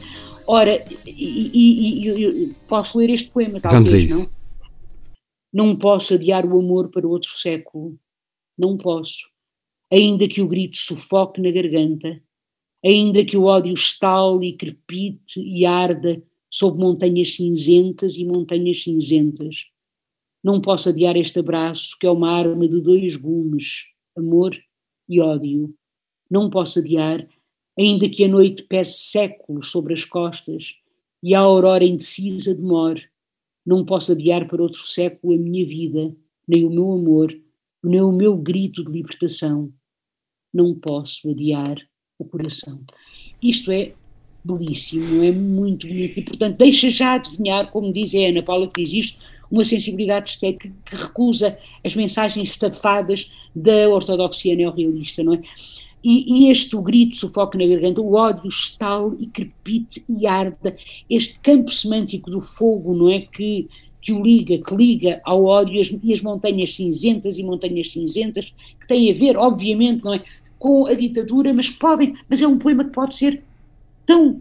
Ora, 0.47 0.75
e, 1.07 1.51
e, 1.53 2.09
e, 2.09 2.55
posso 2.67 2.97
ler 2.99 3.11
este 3.11 3.29
poema, 3.29 3.61
talvez, 3.61 3.73
Vamos 3.75 3.95
a 3.95 3.99
isso. 3.99 4.31
não? 5.53 5.67
Não 5.67 5.77
posso 5.77 6.15
adiar 6.15 6.47
o 6.47 6.59
amor 6.59 6.89
para 6.91 7.07
outro 7.07 7.37
século, 7.39 7.99
não 8.57 8.79
posso. 8.79 9.27
Ainda 9.93 10.27
que 10.27 10.41
o 10.41 10.49
grito 10.49 10.79
sufoque 10.79 11.41
na 11.41 11.51
garganta, 11.51 12.21
ainda 12.85 13.25
que 13.25 13.37
o 13.37 13.45
ódio 13.45 13.75
estale 13.75 14.49
e 14.49 14.57
crepite 14.57 15.39
e 15.39 15.67
arda 15.67 16.23
sob 16.51 16.79
montanhas 16.79 17.35
cinzentas 17.35 18.17
e 18.17 18.25
montanhas 18.25 18.83
cinzentas. 18.83 19.67
Não 20.43 20.61
posso 20.61 20.89
adiar 20.89 21.17
este 21.17 21.41
abraço, 21.41 21.97
que 22.01 22.07
é 22.07 22.11
uma 22.11 22.31
arma 22.31 22.67
de 22.67 22.81
dois 22.81 23.17
gumes, 23.17 23.85
amor 24.17 24.57
e 25.09 25.21
ódio. 25.21 25.75
Não 26.31 26.51
posso 26.51 26.79
adiar, 26.79 27.27
Ainda 27.79 28.09
que 28.09 28.25
a 28.25 28.29
noite 28.29 28.63
pese 28.63 28.99
séculos 28.99 29.71
sobre 29.71 29.93
as 29.93 30.05
costas 30.05 30.77
e 31.23 31.35
a 31.35 31.41
aurora 31.41 31.85
indecisa 31.85 32.55
demore, 32.55 33.03
não 33.67 33.85
posso 33.85 34.13
adiar 34.13 34.49
para 34.49 34.63
outro 34.63 34.83
século 34.83 35.35
a 35.35 35.37
minha 35.37 35.67
vida, 35.67 36.15
nem 36.49 36.65
o 36.65 36.71
meu 36.71 36.93
amor, 36.93 37.39
nem 37.85 38.01
o 38.01 38.13
meu 38.13 38.35
grito 38.37 38.83
de 38.83 38.91
libertação. 38.91 39.71
Não 40.55 40.75
posso 40.75 41.29
adiar 41.31 41.77
o 42.19 42.25
coração. 42.25 42.81
Isto 43.43 43.71
é 43.71 43.93
belíssimo, 44.43 45.23
é 45.23 45.33
muito 45.33 45.87
bonito 45.87 46.19
e, 46.19 46.23
portanto, 46.23 46.57
deixa 46.57 46.89
já 46.89 47.15
adivinhar, 47.15 47.71
como 47.71 47.93
diz 47.93 48.15
a 48.15 48.29
Ana 48.29 48.43
Paula 48.43 48.69
que 48.69 48.83
diz 48.83 48.93
isto, 48.93 49.19
uma 49.51 49.65
sensibilidade 49.65 50.31
estética 50.31 50.73
que 50.85 50.97
recusa 50.97 51.59
as 51.85 51.95
mensagens 51.95 52.51
estafadas 52.51 53.31
da 53.55 53.89
ortodoxia 53.89 54.57
neorrealista, 54.57 55.23
não 55.23 55.35
é? 55.35 55.43
E, 56.09 56.45
e, 56.45 56.51
este 56.53 56.77
o 56.77 56.81
grito 56.81 57.17
sufoca 57.17 57.59
na 57.59 57.67
garganta, 57.67 58.01
o 58.01 58.15
ódio 58.15 58.47
estale 58.47 59.17
e 59.19 59.27
crepite 59.27 60.05
e 60.09 60.25
arda, 60.25 60.77
este 61.11 61.37
campo 61.41 61.69
semântico 61.69 62.31
do 62.31 62.41
fogo, 62.41 62.95
não 62.95 63.11
é? 63.11 63.23
Que, 63.23 63.69
que 64.01 64.13
o 64.13 64.23
liga, 64.23 64.57
que 64.57 64.77
liga 64.77 65.21
ao 65.25 65.45
ódio 65.45 65.75
e 65.75 65.81
as, 65.81 65.93
e 66.01 66.13
as 66.13 66.23
montanhas 66.23 66.77
cinzentas 66.77 67.39
e 67.39 67.43
montanhas 67.43 67.91
cinzentas, 67.91 68.55
que 68.81 68.87
têm 68.87 69.11
a 69.11 69.15
ver, 69.15 69.37
obviamente, 69.37 70.05
não 70.05 70.15
é? 70.15 70.23
Com 70.61 70.87
a 70.87 70.95
ditadura, 70.95 71.53
mas 71.53 71.71
podem, 71.71 72.15
mas 72.29 72.41
é 72.41 72.47
um 72.47 72.57
poema 72.57 72.85
que 72.85 72.93
pode 72.93 73.13
ser 73.13 73.43
tão 74.07 74.41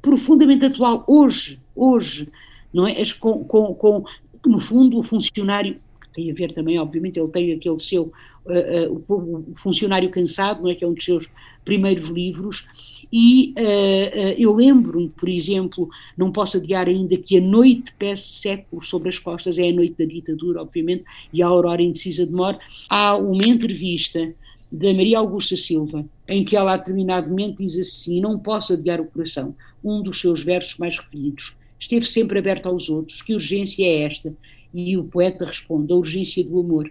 profundamente 0.00 0.64
atual 0.64 1.04
hoje, 1.06 1.60
hoje, 1.76 2.26
não 2.72 2.86
é? 2.86 2.94
Com, 3.20 3.44
com, 3.44 3.74
com 3.74 4.04
no 4.46 4.60
fundo, 4.60 4.98
o 4.98 5.02
funcionário, 5.02 5.78
que 6.00 6.08
tem 6.14 6.30
a 6.30 6.34
ver 6.34 6.54
também, 6.54 6.78
obviamente, 6.78 7.20
ele 7.20 7.28
tem 7.28 7.52
aquele 7.52 7.78
seu, 7.78 8.10
uh, 8.46 9.04
o, 9.08 9.50
o, 9.52 9.54
funcionário 9.56 10.10
cansado, 10.10 10.62
não 10.62 10.70
é? 10.70 10.74
Que 10.74 10.84
é 10.84 10.88
um 10.88 10.94
dos 10.94 11.04
seus 11.04 11.28
primeiros 11.64 12.08
livros, 12.08 12.66
e 13.12 13.52
uh, 13.58 14.34
eu 14.38 14.54
lembro-me, 14.54 15.10
por 15.10 15.28
exemplo, 15.28 15.88
não 16.16 16.32
posso 16.32 16.56
adiar 16.56 16.88
ainda 16.88 17.14
que 17.18 17.36
a 17.36 17.40
noite 17.42 17.92
pese 17.98 18.22
séculos 18.22 18.88
sobre 18.88 19.10
as 19.10 19.18
costas, 19.18 19.58
é 19.58 19.68
a 19.68 19.72
noite 19.72 19.96
da 19.98 20.10
ditadura, 20.10 20.62
obviamente, 20.62 21.04
e 21.30 21.42
a 21.42 21.46
aurora 21.46 21.82
indecisa 21.82 22.24
de 22.24 22.32
morte. 22.32 22.64
Há 22.88 23.16
uma 23.16 23.46
entrevista 23.46 24.34
da 24.70 24.94
Maria 24.94 25.18
Augusta 25.18 25.54
Silva, 25.54 26.06
em 26.26 26.42
que 26.42 26.56
ela 26.56 26.72
a 26.72 26.76
determinado 26.78 27.28
momento 27.28 27.58
diz 27.58 27.78
assim: 27.78 28.18
Não 28.18 28.38
posso 28.38 28.72
adiar 28.72 28.98
o 28.98 29.04
coração, 29.04 29.54
um 29.84 30.02
dos 30.02 30.18
seus 30.18 30.42
versos 30.42 30.78
mais 30.78 30.96
referidos. 30.96 31.54
Esteve 31.78 32.06
sempre 32.06 32.38
aberto 32.38 32.66
aos 32.66 32.88
outros. 32.88 33.20
Que 33.20 33.34
urgência 33.34 33.84
é 33.84 34.04
esta? 34.04 34.34
E 34.72 34.96
o 34.96 35.04
poeta 35.04 35.44
responde: 35.44 35.92
A 35.92 35.96
urgência 35.96 36.42
do 36.42 36.58
amor. 36.58 36.90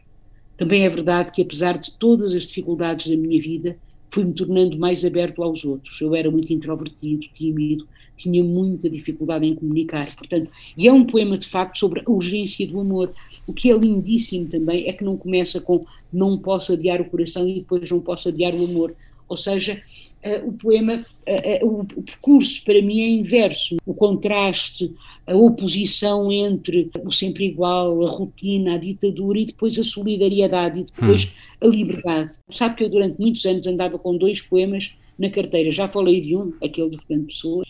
Também 0.61 0.85
é 0.85 0.89
verdade 0.89 1.31
que, 1.31 1.41
apesar 1.41 1.75
de 1.75 1.91
todas 1.93 2.35
as 2.35 2.43
dificuldades 2.43 3.07
da 3.09 3.17
minha 3.17 3.41
vida, 3.41 3.75
fui-me 4.11 4.31
tornando 4.31 4.77
mais 4.77 5.03
aberto 5.03 5.41
aos 5.41 5.65
outros. 5.65 5.99
Eu 5.99 6.13
era 6.13 6.29
muito 6.29 6.53
introvertido, 6.53 7.25
tímido, 7.33 7.87
tinha 8.15 8.43
muita 8.43 8.87
dificuldade 8.87 9.43
em 9.43 9.55
comunicar. 9.55 10.15
Portanto, 10.15 10.51
e 10.77 10.87
é 10.87 10.93
um 10.93 11.03
poema 11.03 11.35
de 11.35 11.47
facto 11.47 11.79
sobre 11.79 12.03
a 12.05 12.11
urgência 12.11 12.67
do 12.67 12.79
amor. 12.79 13.11
O 13.47 13.53
que 13.53 13.71
é 13.71 13.75
lindíssimo 13.75 14.49
também 14.49 14.87
é 14.87 14.93
que 14.93 15.03
não 15.03 15.17
começa 15.17 15.59
com 15.59 15.83
não 16.13 16.37
posso 16.37 16.73
adiar 16.73 17.01
o 17.01 17.05
coração 17.05 17.49
e 17.49 17.55
depois 17.55 17.89
não 17.89 17.99
posso 17.99 18.29
adiar 18.29 18.53
o 18.53 18.63
amor. 18.63 18.93
Ou 19.31 19.37
seja, 19.37 19.81
uh, 20.25 20.49
o 20.49 20.51
poema, 20.51 21.05
uh, 21.25 21.65
uh, 21.65 21.79
o, 21.79 22.03
percurso 22.03 22.61
para 22.65 22.81
mim 22.81 22.99
é 22.99 23.07
inverso. 23.07 23.77
O 23.85 23.93
contraste, 23.93 24.93
a 25.25 25.33
oposição 25.33 26.29
entre 26.29 26.91
o 27.01 27.13
sempre 27.13 27.45
igual, 27.45 28.05
a 28.05 28.09
rotina, 28.09 28.75
a 28.75 28.77
ditadura 28.77 29.39
e 29.39 29.45
depois 29.45 29.79
a 29.79 29.83
solidariedade 29.85 30.81
e 30.81 30.83
depois 30.83 31.25
hum. 31.25 31.29
a 31.61 31.67
liberdade. 31.67 32.31
Sabe 32.49 32.75
que 32.75 32.83
eu 32.83 32.89
durante 32.89 33.21
muitos 33.21 33.45
anos 33.45 33.65
andava 33.65 33.97
com 33.97 34.17
dois 34.17 34.41
poemas 34.41 34.93
na 35.17 35.29
carteira. 35.29 35.71
Já 35.71 35.87
falei 35.87 36.19
de 36.19 36.35
um, 36.35 36.51
aquele 36.61 36.89
do 36.89 37.01
Fernando 37.03 37.27
Pessoa, 37.27 37.63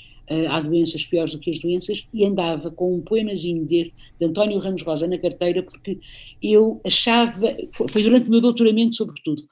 há 0.49 0.61
doenças 0.61 1.05
piores 1.05 1.33
do 1.33 1.39
que 1.39 1.51
as 1.51 1.59
doenças, 1.59 2.07
e 2.11 2.25
andava 2.25 2.71
com 2.71 2.95
um 2.95 3.01
poemazinho 3.01 3.65
de, 3.65 3.91
de 4.17 4.25
António 4.25 4.59
Ramos 4.59 4.81
Rosa 4.81 5.05
na 5.05 5.17
carteira, 5.17 5.61
porque 5.61 5.99
eu 6.41 6.79
achava, 6.85 7.55
foi 7.71 8.01
durante 8.01 8.29
o 8.29 8.31
meu 8.31 8.39
doutoramento 8.39 8.95
sobretudo, 8.95 9.43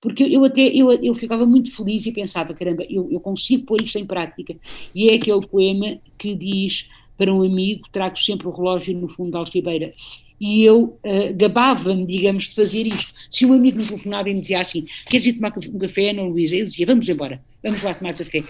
porque 0.00 0.22
eu 0.24 0.44
até 0.44 0.62
eu, 0.62 0.92
eu 0.92 1.14
ficava 1.14 1.44
muito 1.44 1.74
feliz 1.74 2.06
e 2.06 2.12
pensava, 2.12 2.54
caramba, 2.54 2.84
eu, 2.88 3.08
eu 3.10 3.20
consigo 3.20 3.64
pôr 3.66 3.82
isto 3.82 3.98
em 3.98 4.06
prática. 4.06 4.54
E 4.94 5.10
é 5.10 5.14
aquele 5.14 5.46
poema 5.46 5.98
que 6.16 6.34
diz 6.34 6.88
para 7.16 7.34
um 7.34 7.42
amigo, 7.42 7.88
trago 7.90 8.16
sempre 8.16 8.46
o 8.46 8.52
relógio 8.52 8.96
no 8.96 9.08
fundo 9.08 9.32
da 9.32 9.38
alquibeira. 9.38 9.92
E 10.40 10.62
eu 10.62 10.96
uh, 11.04 11.34
gabava-me, 11.34 12.06
digamos, 12.06 12.44
de 12.44 12.54
fazer 12.54 12.86
isto. 12.86 13.12
Se 13.28 13.44
um 13.44 13.52
amigo 13.52 13.78
me 13.78 13.84
telefonava 13.84 14.30
e 14.30 14.34
me 14.34 14.40
dizia 14.40 14.60
assim, 14.60 14.86
queres 15.08 15.26
ir 15.26 15.32
tomar 15.32 15.52
um 15.68 15.78
café, 15.80 16.10
Ana 16.10 16.22
Luísa? 16.22 16.54
Eu 16.54 16.66
dizia, 16.66 16.86
vamos 16.86 17.08
embora, 17.08 17.42
vamos 17.60 17.82
lá 17.82 17.92
tomar 17.92 18.14
café. 18.14 18.44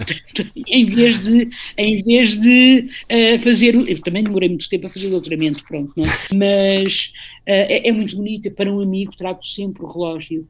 em 0.66 0.86
vez 0.86 1.18
de, 1.18 1.50
em 1.76 2.02
vez 2.02 2.38
de 2.38 2.88
uh, 3.12 3.38
fazer, 3.42 3.74
eu 3.74 4.00
também 4.00 4.24
demorei 4.24 4.48
muito 4.48 4.70
tempo 4.70 4.86
a 4.86 4.88
fazer 4.88 5.08
o 5.08 5.10
doutoramento, 5.10 5.62
pronto, 5.64 5.92
não 5.94 6.06
é? 6.06 6.08
Mas 6.34 7.12
uh, 7.40 7.42
é, 7.46 7.88
é, 7.88 7.92
muito 7.92 8.16
bonito, 8.16 8.50
para 8.50 8.72
um 8.72 8.80
amigo 8.80 9.14
trago 9.14 9.44
sempre 9.44 9.82
o 9.82 9.92
relógio 9.92 10.48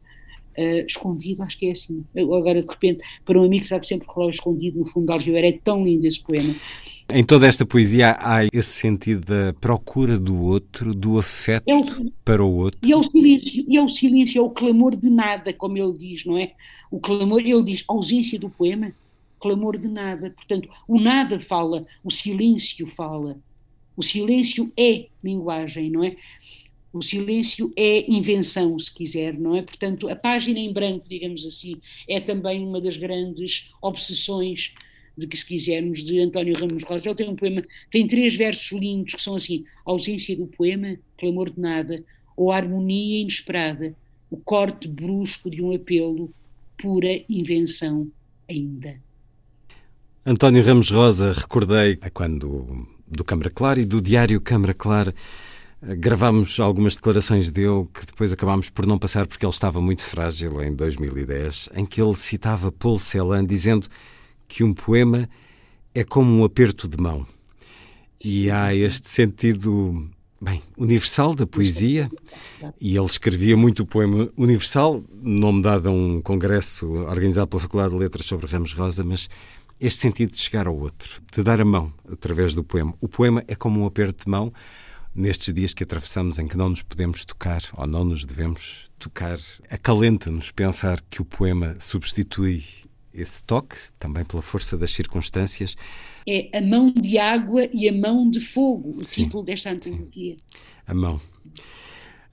uh, 0.58 0.86
escondido, 0.86 1.42
acho 1.42 1.58
que 1.58 1.66
é 1.66 1.72
assim. 1.72 2.04
Agora, 2.16 2.62
de 2.62 2.68
repente, 2.68 3.00
para 3.24 3.40
um 3.40 3.44
amigo 3.44 3.66
trago 3.66 3.84
sempre 3.84 4.08
o 4.08 4.12
relógio 4.12 4.38
escondido 4.38 4.78
no 4.80 4.86
fundo 4.86 5.06
de 5.06 5.12
Algibeira, 5.12 5.48
é 5.48 5.52
tão 5.52 5.84
lindo 5.84 6.06
esse 6.06 6.20
poema. 6.20 6.54
Em 7.12 7.22
toda 7.22 7.46
esta 7.46 7.66
poesia 7.66 8.16
há 8.18 8.44
esse 8.46 8.70
sentido 8.70 9.26
da 9.26 9.52
procura 9.54 10.18
do 10.18 10.42
outro, 10.42 10.94
do 10.94 11.18
afeto 11.18 11.64
é 11.66 11.76
o, 11.76 11.84
para 12.24 12.42
o 12.42 12.50
outro. 12.50 12.80
E 12.82 12.92
é 12.92 12.96
o 12.96 13.02
silêncio, 13.02 13.64
e 13.68 13.76
é 13.76 13.82
o 13.82 13.88
silêncio, 13.88 14.38
é 14.38 14.42
o 14.42 14.50
clamor 14.50 14.96
de 14.96 15.10
nada, 15.10 15.52
como 15.52 15.76
ele 15.76 15.98
diz, 15.98 16.24
não 16.24 16.38
é? 16.38 16.52
O 16.90 16.98
clamor, 16.98 17.40
ele 17.40 17.62
diz, 17.62 17.84
ausência 17.86 18.38
do 18.38 18.48
poema, 18.48 18.92
clamor 19.38 19.76
de 19.76 19.88
nada. 19.88 20.30
Portanto, 20.30 20.68
o 20.88 20.98
nada 20.98 21.38
fala, 21.38 21.84
o 22.02 22.10
silêncio 22.10 22.86
fala. 22.86 23.36
O 23.96 24.02
silêncio 24.02 24.72
é 24.76 25.06
linguagem, 25.22 25.90
não 25.90 26.02
é? 26.02 26.16
O 26.94 27.02
silêncio 27.02 27.72
é 27.76 28.08
invenção, 28.08 28.78
se 28.78 28.94
quiser, 28.94 29.36
não 29.36 29.56
é? 29.56 29.62
Portanto, 29.62 30.08
a 30.08 30.14
página 30.14 30.60
em 30.60 30.72
branco, 30.72 31.04
digamos 31.08 31.44
assim, 31.44 31.74
é 32.08 32.20
também 32.20 32.64
uma 32.64 32.80
das 32.80 32.96
grandes 32.96 33.68
obsessões 33.82 34.72
de 35.18 35.26
que 35.26 35.36
se 35.36 35.44
quisermos, 35.44 36.04
de 36.04 36.20
António 36.20 36.54
Ramos 36.56 36.84
Rosa. 36.84 37.08
Ele 37.08 37.16
tem 37.16 37.28
um 37.28 37.34
poema, 37.34 37.64
tem 37.90 38.06
três 38.06 38.36
versos 38.36 38.70
lindos 38.78 39.14
que 39.14 39.22
são 39.22 39.34
assim: 39.34 39.64
ausência 39.84 40.36
do 40.36 40.46
poema, 40.46 40.96
clamor 41.18 41.50
de 41.50 41.60
nada, 41.60 42.00
ou 42.36 42.52
harmonia 42.52 43.22
inesperada, 43.22 43.92
o 44.30 44.36
corte 44.36 44.86
brusco 44.86 45.50
de 45.50 45.60
um 45.60 45.74
apelo, 45.74 46.32
pura 46.76 47.10
invenção 47.28 48.08
ainda. 48.48 49.02
António 50.24 50.62
Ramos 50.62 50.92
Rosa, 50.92 51.32
recordei 51.32 51.96
quando 52.12 52.86
do 53.08 53.24
Câmara 53.24 53.50
Clara 53.50 53.80
e 53.80 53.84
do 53.84 54.00
diário 54.00 54.40
Câmara 54.40 54.72
Clara 54.72 55.12
Gravámos 55.86 56.58
algumas 56.60 56.96
declarações 56.96 57.50
dele 57.50 57.86
que 57.92 58.06
depois 58.06 58.32
acabámos 58.32 58.70
por 58.70 58.86
não 58.86 58.98
passar 58.98 59.26
porque 59.26 59.44
ele 59.44 59.52
estava 59.52 59.82
muito 59.82 60.00
frágil 60.00 60.62
em 60.62 60.74
2010, 60.74 61.68
em 61.74 61.84
que 61.84 62.00
ele 62.00 62.14
citava 62.14 62.72
Paul 62.72 62.98
Celan 62.98 63.44
dizendo 63.44 63.86
que 64.48 64.64
um 64.64 64.72
poema 64.72 65.28
é 65.94 66.02
como 66.02 66.40
um 66.40 66.42
aperto 66.42 66.88
de 66.88 66.96
mão. 66.96 67.26
E 68.18 68.50
há 68.50 68.74
este 68.74 69.10
sentido, 69.10 70.08
bem, 70.40 70.62
universal 70.78 71.34
da 71.34 71.46
poesia, 71.46 72.10
e 72.80 72.96
ele 72.96 73.06
escrevia 73.06 73.54
muito 73.54 73.80
o 73.82 73.86
poema 73.86 74.30
universal, 74.38 75.04
nome 75.12 75.60
dado 75.60 75.90
a 75.90 75.92
um 75.92 76.22
congresso 76.22 76.90
organizado 76.92 77.48
pela 77.48 77.60
Faculdade 77.60 77.92
de 77.92 78.00
Letras 78.00 78.24
sobre 78.24 78.46
Ramos 78.46 78.72
Rosa, 78.72 79.04
mas 79.04 79.28
este 79.78 80.00
sentido 80.00 80.30
de 80.30 80.38
chegar 80.38 80.66
ao 80.66 80.78
outro, 80.78 81.20
de 81.30 81.42
dar 81.42 81.60
a 81.60 81.64
mão 81.64 81.92
através 82.10 82.54
do 82.54 82.64
poema. 82.64 82.94
O 83.02 83.08
poema 83.08 83.44
é 83.46 83.54
como 83.54 83.82
um 83.82 83.86
aperto 83.86 84.24
de 84.24 84.30
mão 84.30 84.50
nestes 85.14 85.54
dias 85.54 85.72
que 85.72 85.84
atravessamos 85.84 86.38
em 86.38 86.48
que 86.48 86.56
não 86.56 86.70
nos 86.70 86.82
podemos 86.82 87.24
tocar 87.24 87.62
ou 87.76 87.86
não 87.86 88.04
nos 88.04 88.24
devemos 88.24 88.90
tocar, 88.98 89.38
acalenta-nos 89.70 90.50
pensar 90.50 91.00
que 91.08 91.22
o 91.22 91.24
poema 91.24 91.76
substitui 91.78 92.62
esse 93.12 93.44
toque, 93.44 93.76
também 93.98 94.24
pela 94.24 94.42
força 94.42 94.76
das 94.76 94.90
circunstâncias. 94.92 95.76
É 96.28 96.58
a 96.58 96.60
mão 96.60 96.92
de 96.92 97.16
água 97.16 97.68
e 97.72 97.88
a 97.88 97.92
mão 97.92 98.28
de 98.28 98.40
fogo, 98.40 98.96
o 99.00 99.04
sim, 99.04 99.24
título 99.24 99.44
desta 99.44 99.70
antologia. 99.70 100.36
A 100.86 100.92
mão. 100.92 101.20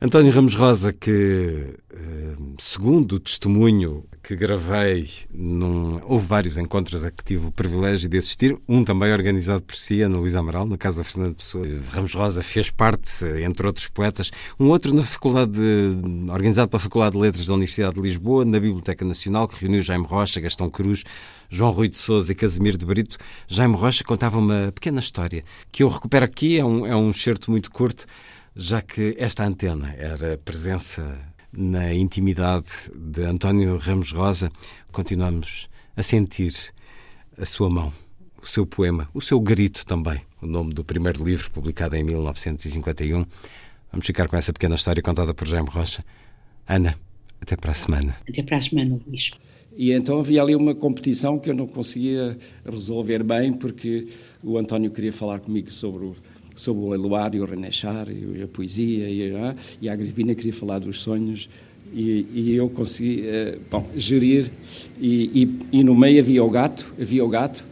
António 0.01 0.31
Ramos 0.31 0.55
Rosa, 0.55 0.91
que, 0.91 1.75
eh, 1.93 2.33
segundo 2.57 3.13
o 3.13 3.19
testemunho 3.19 4.03
que 4.23 4.35
gravei, 4.35 5.09
num, 5.33 5.99
houve 6.05 6.25
vários 6.25 6.57
encontros 6.57 7.03
a 7.03 7.09
que 7.09 7.23
tive 7.23 7.47
o 7.47 7.51
privilégio 7.51 8.07
de 8.07 8.17
assistir, 8.17 8.55
um 8.69 8.83
também 8.83 9.11
organizado 9.11 9.63
por 9.63 9.75
si, 9.75 10.01
Ana 10.01 10.17
Luísa 10.17 10.39
Amaral, 10.39 10.65
na 10.65 10.77
Casa 10.77 11.03
Fernando 11.03 11.35
Pessoa. 11.35 11.65
Ramos 11.89 12.13
Rosa 12.13 12.43
fez 12.43 12.69
parte, 12.69 13.25
entre 13.43 13.65
outros 13.65 13.87
poetas, 13.87 14.31
um 14.59 14.69
outro 14.69 14.93
na 14.93 15.01
faculdade 15.01 15.51
de, 15.53 16.29
organizado 16.29 16.69
pela 16.69 16.79
Faculdade 16.79 17.15
de 17.15 17.21
Letras 17.21 17.47
da 17.47 17.53
Universidade 17.53 17.95
de 17.95 18.01
Lisboa, 18.01 18.45
na 18.45 18.59
Biblioteca 18.59 19.03
Nacional, 19.03 19.47
que 19.47 19.59
reuniu 19.59 19.81
Jaime 19.81 20.05
Rocha, 20.05 20.39
Gastão 20.39 20.69
Cruz, 20.69 21.03
João 21.49 21.71
Rui 21.71 21.89
de 21.89 21.97
Souza 21.97 22.31
e 22.31 22.35
Casimiro 22.35 22.77
de 22.77 22.85
Brito. 22.85 23.17
Jaime 23.47 23.75
Rocha 23.75 24.03
contava 24.03 24.37
uma 24.37 24.71
pequena 24.71 24.99
história 24.99 25.43
que 25.71 25.81
eu 25.81 25.89
recupero 25.89 26.25
aqui, 26.25 26.59
é 26.59 26.65
um, 26.65 26.85
é 26.85 26.95
um 26.95 27.11
certo 27.11 27.49
muito 27.49 27.71
curto, 27.71 28.05
já 28.55 28.81
que 28.81 29.15
esta 29.17 29.43
antena 29.45 29.95
era 29.97 30.37
presença 30.43 31.17
na 31.55 31.93
intimidade 31.93 32.91
de 32.95 33.23
António 33.23 33.75
Ramos 33.77 34.11
Rosa, 34.11 34.51
continuamos 34.91 35.69
a 35.95 36.03
sentir 36.03 36.53
a 37.37 37.45
sua 37.45 37.69
mão, 37.69 37.91
o 38.41 38.47
seu 38.47 38.65
poema, 38.65 39.09
o 39.13 39.21
seu 39.21 39.39
grito 39.39 39.85
também, 39.85 40.21
o 40.41 40.47
nome 40.47 40.73
do 40.73 40.83
primeiro 40.83 41.23
livro 41.23 41.51
publicado 41.51 41.95
em 41.95 42.03
1951. 42.03 43.25
Vamos 43.91 44.05
ficar 44.05 44.27
com 44.27 44.37
essa 44.37 44.53
pequena 44.53 44.75
história 44.75 45.03
contada 45.03 45.33
por 45.33 45.47
Jaime 45.47 45.69
Rocha. 45.69 46.03
Ana, 46.67 46.95
até 47.41 47.57
para 47.57 47.71
a 47.71 47.73
semana. 47.73 48.15
Até 48.27 48.41
para 48.41 48.57
a 48.57 48.61
semana, 48.61 48.99
Luís. 49.05 49.31
E 49.75 49.91
então 49.91 50.19
havia 50.19 50.41
ali 50.41 50.55
uma 50.55 50.75
competição 50.75 51.39
que 51.39 51.49
eu 51.49 51.55
não 51.55 51.67
conseguia 51.67 52.37
resolver 52.65 53.23
bem, 53.23 53.53
porque 53.53 54.07
o 54.43 54.57
António 54.57 54.91
queria 54.91 55.13
falar 55.13 55.39
comigo 55.39 55.71
sobre 55.71 56.05
o, 56.05 56.15
sobre 56.55 56.83
o 56.83 56.89
Leiloar 56.89 57.35
e 57.35 57.39
o 57.39 57.45
René 57.45 57.71
Char 57.71 58.09
e 58.09 58.41
a 58.43 58.47
poesia, 58.47 59.09
e, 59.09 59.35
a, 59.35 59.55
e 59.81 59.89
a 59.89 59.93
Agripina 59.93 60.35
queria 60.35 60.53
falar 60.53 60.79
dos 60.79 60.99
sonhos. 60.99 61.49
E, 61.93 62.25
e 62.33 62.55
eu 62.55 62.69
consegui 62.69 63.21
uh, 63.21 63.59
bom, 63.69 63.85
gerir 63.97 64.49
e, 64.97 65.43
e, 65.43 65.79
e, 65.79 65.83
no 65.83 65.93
meio 65.93 66.21
havia 66.21 66.41
o 66.41 66.49
gato 66.49 66.93
havia 66.97 67.25
o 67.25 67.27
gato 67.27 67.65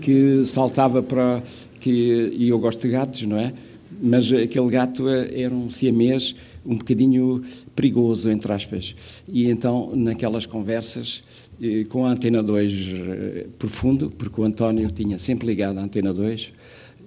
que 0.00 0.44
saltava 0.44 1.00
para 1.04 1.40
que 1.78 2.32
e 2.34 2.48
eu 2.48 2.58
gosto 2.58 2.82
de 2.82 2.88
gatos 2.88 3.22
não 3.22 3.38
é 3.38 3.52
mas 4.00 4.32
aquele 4.32 4.68
gato 4.68 5.08
eh, 5.08 5.42
era 5.42 5.54
um 5.54 5.68
siamês 5.68 6.34
um 6.64 6.76
bocadinho 6.76 7.42
perigoso, 7.74 8.30
entre 8.30 8.52
aspas. 8.52 9.22
E 9.26 9.48
então, 9.48 9.92
naquelas 9.94 10.46
conversas, 10.46 11.22
eh, 11.60 11.84
com 11.88 12.06
a 12.06 12.10
Antena 12.10 12.42
2 12.42 12.88
eh, 12.92 13.46
profundo, 13.58 14.10
porque 14.10 14.40
o 14.40 14.44
António 14.44 14.90
tinha 14.90 15.18
sempre 15.18 15.46
ligado 15.46 15.78
à 15.78 15.82
Antena 15.82 16.12
2, 16.12 16.52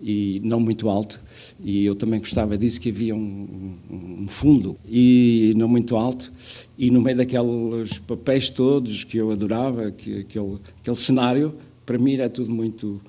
e 0.04 0.42
não 0.44 0.60
muito 0.60 0.90
alto, 0.90 1.22
e 1.64 1.86
eu 1.86 1.96
também 1.96 2.20
gostava 2.20 2.58
disso, 2.58 2.82
que 2.82 2.90
havia 2.90 3.16
um, 3.16 3.74
um, 3.90 4.28
fundo, 4.28 4.76
e 4.86 5.54
não 5.56 5.68
muito 5.70 5.96
alto, 5.96 6.30
e 6.78 6.92
no 6.92 7.02
meio 7.02 7.16
daqueles 7.16 8.00
papéis 8.00 8.50
todos 8.50 9.06
que 9.06 9.18
eu 9.18 9.32
adorava, 9.32 9.92
que, 9.92 10.20
aquele, 10.20 10.58
aquele 10.82 10.98
cenário, 10.98 11.56
para 11.86 11.98
mim 11.98 12.16
era 12.16 12.30
tudo 12.30 12.52
muito, 12.52 13.02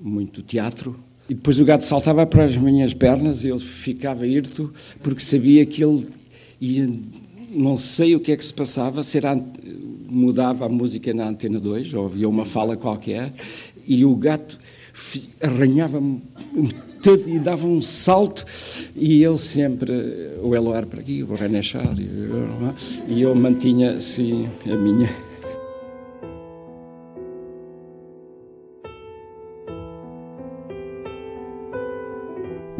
muito 0.00 0.42
teatro, 0.42 0.98
e 1.28 1.34
depois 1.34 1.60
o 1.60 1.64
gato 1.64 1.84
saltava 1.84 2.26
para 2.26 2.42
as 2.42 2.56
minhas 2.56 2.92
pernas 2.92 3.44
e 3.44 3.48
eu 3.48 3.58
ficava 3.60 4.26
hirto 4.26 4.72
porque 5.00 5.20
sabia 5.20 5.64
que 5.64 5.84
ele 5.84 6.08
ia, 6.60 6.90
não 7.52 7.76
sei 7.76 8.16
o 8.16 8.20
que 8.20 8.32
é 8.32 8.36
que 8.36 8.44
se 8.44 8.52
passava, 8.52 9.04
se 9.04 9.16
era, 9.18 9.40
mudava 10.08 10.66
a 10.66 10.68
música 10.68 11.14
na 11.14 11.28
Antena 11.28 11.60
2 11.60 11.94
ou 11.94 12.06
havia 12.06 12.28
uma 12.28 12.44
fala 12.44 12.76
qualquer 12.76 13.32
e 13.86 14.04
o 14.04 14.16
gato 14.16 14.58
arranhava-me 15.40 16.22
e 17.26 17.38
dava 17.38 17.66
um 17.66 17.80
salto 17.80 18.44
e 18.94 19.22
eu 19.22 19.38
sempre, 19.38 19.90
o 20.42 20.54
Eloar 20.54 20.86
para 20.86 21.00
aqui, 21.00 21.22
o 21.22 21.34
René 21.34 21.62
Char, 21.62 21.94
e 23.08 23.22
eu 23.22 23.34
mantinha 23.34 23.92
assim 23.92 24.48
a 24.66 24.76
minha 24.76 25.08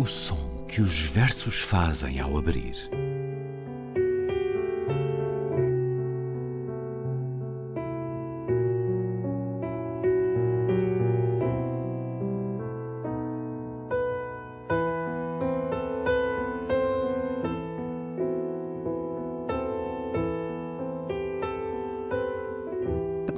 o 0.00 0.06
som 0.06 0.64
que 0.66 0.80
os 0.80 1.02
versos 1.02 1.60
fazem 1.60 2.20
ao 2.20 2.38
abrir. 2.38 2.99